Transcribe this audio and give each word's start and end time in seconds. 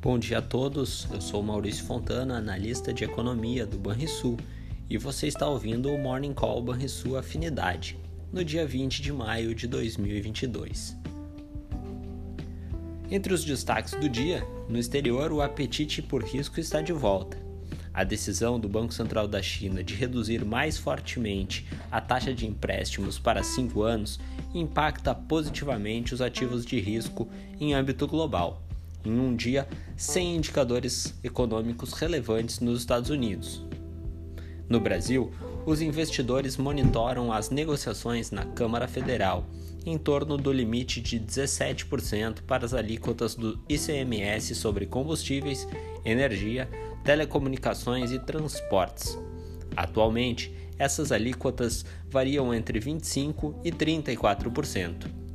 Bom 0.00 0.16
dia 0.16 0.38
a 0.38 0.42
todos, 0.42 1.08
eu 1.12 1.20
sou 1.20 1.42
Maurício 1.42 1.84
Fontana, 1.84 2.38
analista 2.38 2.94
de 2.94 3.02
economia 3.02 3.66
do 3.66 3.76
Banrisul, 3.76 4.36
e 4.88 4.96
você 4.96 5.26
está 5.26 5.48
ouvindo 5.48 5.90
o 5.92 5.98
Morning 5.98 6.32
Call 6.32 6.62
Banrisul 6.62 7.18
Afinidade, 7.18 7.98
no 8.32 8.44
dia 8.44 8.64
20 8.64 9.02
de 9.02 9.12
maio 9.12 9.52
de 9.56 9.66
2022. 9.66 10.96
Entre 13.10 13.34
os 13.34 13.44
destaques 13.44 13.94
do 13.94 14.08
dia, 14.08 14.46
no 14.68 14.78
exterior 14.78 15.32
o 15.32 15.42
apetite 15.42 16.00
por 16.00 16.22
risco 16.22 16.60
está 16.60 16.80
de 16.80 16.92
volta. 16.92 17.36
A 17.92 18.04
decisão 18.04 18.60
do 18.60 18.68
Banco 18.68 18.94
Central 18.94 19.26
da 19.26 19.42
China 19.42 19.82
de 19.82 19.94
reduzir 19.94 20.44
mais 20.44 20.78
fortemente 20.78 21.66
a 21.90 22.00
taxa 22.00 22.32
de 22.32 22.46
empréstimos 22.46 23.18
para 23.18 23.42
cinco 23.42 23.82
anos 23.82 24.20
impacta 24.54 25.12
positivamente 25.12 26.14
os 26.14 26.22
ativos 26.22 26.64
de 26.64 26.78
risco 26.78 27.28
em 27.58 27.74
âmbito 27.74 28.06
global, 28.06 28.62
em 29.08 29.18
um 29.18 29.34
dia 29.34 29.66
sem 29.96 30.36
indicadores 30.36 31.14
econômicos 31.24 31.92
relevantes 31.92 32.60
nos 32.60 32.80
Estados 32.80 33.10
Unidos. 33.10 33.64
No 34.68 34.78
Brasil, 34.78 35.32
os 35.64 35.80
investidores 35.80 36.56
monitoram 36.56 37.32
as 37.32 37.50
negociações 37.50 38.30
na 38.30 38.44
Câmara 38.44 38.86
Federal 38.86 39.46
em 39.86 39.96
torno 39.96 40.36
do 40.36 40.52
limite 40.52 41.00
de 41.00 41.18
17% 41.18 42.42
para 42.42 42.64
as 42.64 42.74
alíquotas 42.74 43.34
do 43.34 43.58
ICMS 43.68 44.54
sobre 44.54 44.86
combustíveis, 44.86 45.66
energia, 46.04 46.68
telecomunicações 47.04 48.12
e 48.12 48.18
transportes. 48.18 49.18
Atualmente, 49.76 50.52
essas 50.78 51.10
alíquotas 51.10 51.84
variam 52.10 52.52
entre 52.52 52.78
25% 52.78 53.54
e 53.64 53.72
34%. 53.72 55.27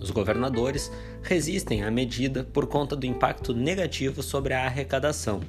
Os 0.00 0.10
governadores 0.10 0.90
resistem 1.22 1.82
à 1.82 1.90
medida 1.90 2.44
por 2.44 2.66
conta 2.66 2.94
do 2.94 3.06
impacto 3.06 3.52
negativo 3.52 4.22
sobre 4.22 4.54
a 4.54 4.64
arrecadação, 4.64 5.40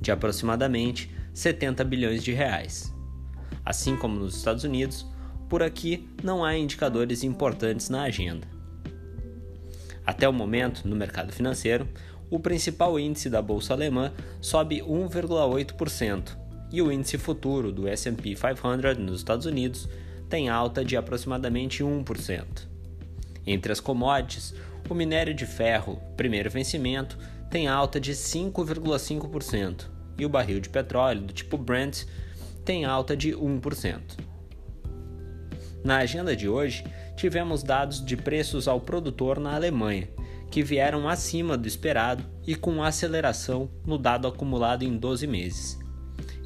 de 0.00 0.10
aproximadamente 0.10 1.10
70 1.34 1.84
bilhões 1.84 2.22
de 2.22 2.32
reais. 2.32 2.94
Assim 3.64 3.96
como 3.96 4.18
nos 4.18 4.36
Estados 4.36 4.64
Unidos, 4.64 5.06
por 5.48 5.62
aqui 5.62 6.08
não 6.22 6.44
há 6.44 6.56
indicadores 6.56 7.22
importantes 7.22 7.88
na 7.88 8.02
agenda. 8.02 8.46
Até 10.06 10.28
o 10.28 10.32
momento, 10.32 10.88
no 10.88 10.96
mercado 10.96 11.32
financeiro, 11.32 11.86
o 12.30 12.38
principal 12.38 12.98
índice 12.98 13.28
da 13.28 13.42
bolsa 13.42 13.74
alemã 13.74 14.12
sobe 14.40 14.80
1,8% 14.80 16.36
e 16.70 16.80
o 16.82 16.92
índice 16.92 17.18
futuro 17.18 17.72
do 17.72 17.88
S&P 17.88 18.34
500 18.34 18.98
nos 18.98 19.20
Estados 19.20 19.46
Unidos 19.46 19.88
tem 20.28 20.48
alta 20.48 20.84
de 20.84 20.96
aproximadamente 20.96 21.82
1%. 21.82 22.44
Entre 23.50 23.72
as 23.72 23.80
commodities, 23.80 24.54
o 24.90 24.94
minério 24.94 25.32
de 25.32 25.46
ferro, 25.46 25.98
primeiro 26.18 26.50
vencimento, 26.50 27.18
tem 27.50 27.66
alta 27.66 27.98
de 27.98 28.12
5,5% 28.12 29.86
e 30.18 30.26
o 30.26 30.28
barril 30.28 30.60
de 30.60 30.68
petróleo 30.68 31.22
do 31.22 31.32
tipo 31.32 31.56
Brent 31.56 32.04
tem 32.62 32.84
alta 32.84 33.16
de 33.16 33.32
1%. 33.32 34.00
Na 35.82 35.96
agenda 35.96 36.36
de 36.36 36.46
hoje, 36.46 36.84
tivemos 37.16 37.62
dados 37.62 38.04
de 38.04 38.18
preços 38.18 38.68
ao 38.68 38.82
produtor 38.82 39.40
na 39.40 39.54
Alemanha, 39.54 40.10
que 40.50 40.62
vieram 40.62 41.08
acima 41.08 41.56
do 41.56 41.66
esperado 41.66 42.22
e 42.46 42.54
com 42.54 42.82
aceleração 42.82 43.70
no 43.86 43.96
dado 43.96 44.28
acumulado 44.28 44.82
em 44.82 44.94
12 44.94 45.26
meses. 45.26 45.78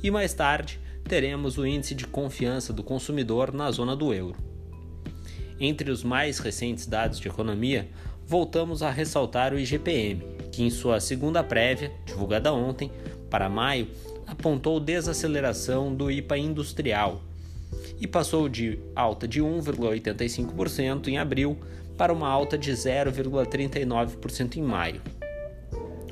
E 0.00 0.08
mais 0.08 0.34
tarde, 0.34 0.78
teremos 1.02 1.58
o 1.58 1.66
índice 1.66 1.96
de 1.96 2.06
confiança 2.06 2.72
do 2.72 2.84
consumidor 2.84 3.52
na 3.52 3.68
zona 3.72 3.96
do 3.96 4.14
euro. 4.14 4.51
Entre 5.60 5.90
os 5.90 6.02
mais 6.02 6.38
recentes 6.38 6.86
dados 6.86 7.18
de 7.18 7.28
economia, 7.28 7.88
voltamos 8.26 8.82
a 8.82 8.90
ressaltar 8.90 9.52
o 9.52 9.58
IGPM, 9.58 10.22
que 10.50 10.62
em 10.62 10.70
sua 10.70 11.00
segunda 11.00 11.42
prévia, 11.42 11.92
divulgada 12.04 12.52
ontem, 12.52 12.90
para 13.30 13.48
maio, 13.48 13.88
apontou 14.26 14.80
desaceleração 14.80 15.94
do 15.94 16.10
IPA 16.10 16.38
industrial 16.38 17.22
e 18.00 18.06
passou 18.06 18.48
de 18.48 18.78
alta 18.94 19.28
de 19.28 19.40
1,85% 19.42 21.08
em 21.08 21.18
abril 21.18 21.58
para 21.96 22.12
uma 22.12 22.28
alta 22.28 22.56
de 22.58 22.72
0,39% 22.72 24.56
em 24.56 24.62
maio, 24.62 25.00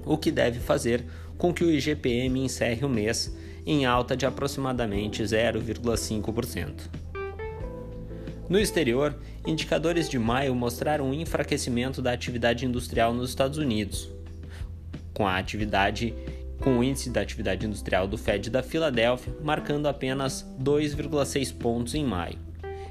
o 0.05 0.17
que 0.17 0.31
deve 0.31 0.61
fazer 0.61 1.05
com 1.37 1.53
que 1.53 1.65
o 1.65 1.71
IGPM 1.71 2.45
encerre 2.45 2.85
o 2.85 2.89
mês 2.89 3.35
em 3.67 3.87
alta 3.87 4.17
de 4.17 4.27
aproximadamente 4.27 5.23
0,5%. 5.23 7.00
No 8.51 8.59
exterior, 8.59 9.17
indicadores 9.47 10.09
de 10.09 10.19
maio 10.19 10.57
mostraram 10.57 11.11
um 11.11 11.15
enfraquecimento 11.15 12.03
da 12.03 12.11
atividade 12.11 12.67
industrial 12.67 13.15
nos 13.15 13.31
Estados 13.31 13.59
Unidos, 13.59 14.11
com 15.15 15.25
a 15.25 15.39
atividade 15.39 16.13
com 16.59 16.77
o 16.77 16.83
índice 16.83 17.11
da 17.11 17.21
atividade 17.21 17.65
industrial 17.65 18.09
do 18.09 18.19
Fed 18.19 18.51
da 18.51 18.61
Filadélfia 18.61 19.33
marcando 19.41 19.87
apenas 19.87 20.45
2,6 20.61 21.57
pontos 21.57 21.95
em 21.95 22.05
maio. 22.05 22.41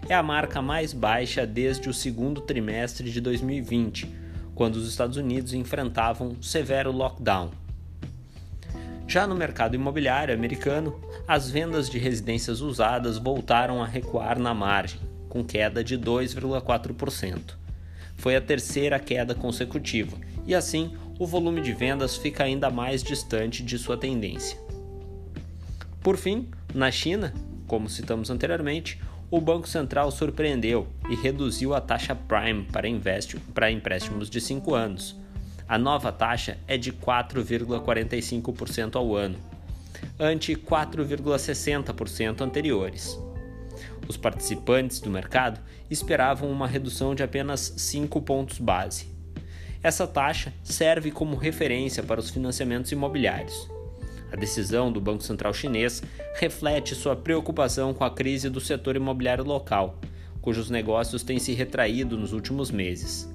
É 0.07 0.15
a 0.15 0.23
marca 0.23 0.61
mais 0.61 0.93
baixa 0.93 1.45
desde 1.45 1.89
o 1.89 1.93
segundo 1.93 2.39
trimestre 2.39 3.11
de 3.11 3.19
2020, 3.19 4.09
quando 4.55 4.77
os 4.77 4.87
Estados 4.87 5.17
Unidos 5.17 5.53
enfrentavam 5.53 6.29
um 6.29 6.41
severo 6.41 6.89
lockdown. 6.93 7.51
Já 9.05 9.27
no 9.27 9.35
mercado 9.35 9.75
imobiliário 9.75 10.33
americano, 10.33 11.01
as 11.27 11.51
vendas 11.51 11.89
de 11.89 11.99
residências 11.99 12.61
usadas 12.61 13.17
voltaram 13.17 13.83
a 13.83 13.85
recuar 13.85 14.39
na 14.39 14.53
margem, 14.53 15.01
com 15.29 15.43
queda 15.43 15.83
de 15.83 15.97
2,4%. 15.97 17.55
Foi 18.17 18.35
a 18.35 18.41
terceira 18.41 18.99
queda 18.99 19.33
consecutiva, 19.33 20.17
e 20.45 20.53
assim 20.53 20.93
o 21.17 21.25
volume 21.25 21.61
de 21.61 21.71
vendas 21.71 22.17
fica 22.17 22.43
ainda 22.43 22.69
mais 22.69 23.01
distante 23.03 23.63
de 23.63 23.77
sua 23.77 23.95
tendência. 23.95 24.59
Por 26.01 26.17
fim, 26.17 26.49
na 26.73 26.91
China, 26.91 27.33
como 27.67 27.89
citamos 27.89 28.29
anteriormente, 28.29 28.99
o 29.29 29.39
Banco 29.39 29.69
Central 29.69 30.09
surpreendeu 30.09 30.87
e 31.09 31.15
reduziu 31.15 31.75
a 31.75 31.81
taxa 31.81 32.15
Prime 32.15 32.63
para, 32.63 32.87
para 33.53 33.71
empréstimos 33.71 34.29
de 34.29 34.41
5 34.41 34.73
anos. 34.73 35.15
A 35.67 35.77
nova 35.77 36.11
taxa 36.11 36.57
é 36.67 36.77
de 36.77 36.91
4,45% 36.91 38.95
ao 38.95 39.15
ano, 39.15 39.37
ante 40.19 40.55
4,60% 40.55 42.41
anteriores. 42.41 43.19
Os 44.09 44.17
participantes 44.17 44.99
do 44.99 45.09
mercado 45.09 45.61
esperavam 45.87 46.51
uma 46.51 46.67
redução 46.67 47.13
de 47.13 47.21
apenas 47.21 47.75
5 47.77 48.19
pontos 48.23 48.57
base. 48.57 49.05
Essa 49.83 50.07
taxa 50.07 50.51
serve 50.63 51.11
como 51.11 51.35
referência 51.35 52.01
para 52.01 52.19
os 52.19 52.31
financiamentos 52.31 52.91
imobiliários. 52.91 53.69
A 54.31 54.35
decisão 54.35 54.91
do 54.91 54.99
Banco 54.99 55.23
Central 55.23 55.53
Chinês 55.53 56.01
reflete 56.39 56.95
sua 56.95 57.15
preocupação 57.15 57.93
com 57.93 58.03
a 58.03 58.09
crise 58.09 58.49
do 58.49 58.59
setor 58.59 58.95
imobiliário 58.95 59.43
local, 59.43 59.99
cujos 60.41 60.71
negócios 60.71 61.21
têm 61.21 61.37
se 61.37 61.53
retraído 61.53 62.17
nos 62.17 62.33
últimos 62.33 62.71
meses. 62.71 63.29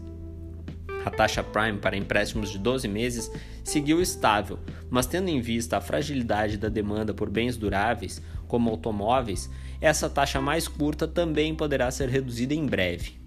A 1.05 1.11
taxa 1.11 1.43
Prime 1.43 1.79
para 1.79 1.97
empréstimos 1.97 2.51
de 2.51 2.59
12 2.59 2.89
meses 2.89 3.31
seguiu 3.63 4.01
estável, 4.01 4.59
mas 4.91 5.07
tendo 5.07 5.29
em 5.29 5.41
vista 5.41 5.77
a 5.77 5.81
fragilidade 5.81 6.57
da 6.57 6.69
demanda 6.69 7.15
por 7.15 7.31
bens 7.31 7.57
duráveis, 7.57 8.21
como 8.49 8.71
automóveis, 8.71 9.51
essa 9.81 10.09
taxa 10.09 10.41
mais 10.41 10.67
curta 10.67 11.07
também 11.07 11.55
poderá 11.55 11.91
ser 11.91 12.09
reduzida 12.09 12.55
em 12.55 12.67
breve. 12.67 13.25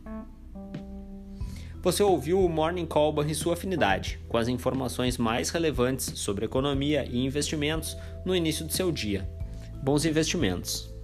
Você 1.81 2.03
ouviu 2.03 2.43
o 2.43 2.49
Morning 2.49 2.85
Call 2.85 3.23
e 3.23 3.33
sua 3.35 3.53
afinidade, 3.53 4.19
com 4.27 4.37
as 4.37 4.47
informações 4.47 5.17
mais 5.17 5.49
relevantes 5.49 6.11
sobre 6.15 6.45
economia 6.45 7.05
e 7.09 7.23
investimentos 7.23 7.95
no 8.25 8.35
início 8.35 8.65
do 8.65 8.73
seu 8.73 8.91
dia. 8.91 9.29
Bons 9.81 10.03
investimentos! 10.03 10.96